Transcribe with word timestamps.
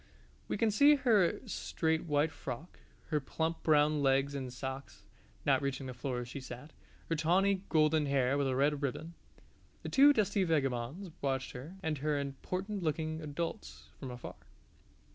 We 0.47 0.57
can 0.57 0.71
see 0.71 0.95
her 0.95 1.39
straight 1.45 2.05
white 2.05 2.31
frock, 2.31 2.79
her 3.09 3.19
plump 3.19 3.61
brown 3.61 4.01
legs 4.01 4.33
in 4.33 4.49
socks 4.49 5.03
(not 5.45 5.61
reaching 5.61 5.85
the 5.85 5.93
floor 5.93 6.21
as 6.21 6.27
she 6.27 6.39
sat), 6.39 6.73
her 7.07 7.15
tawny 7.15 7.61
golden 7.69 8.07
hair 8.07 8.35
with 8.35 8.47
a 8.47 8.55
red 8.55 8.81
ribbon. 8.81 9.13
The 9.83 9.89
two 9.89 10.11
dusty 10.11 10.43
vagabonds 10.43 11.11
watched 11.21 11.51
her, 11.51 11.75
and 11.83 11.99
her 11.99 12.19
important 12.19 12.81
looking 12.81 13.21
adults, 13.21 13.89
from 13.99 14.09
afar. 14.09 14.37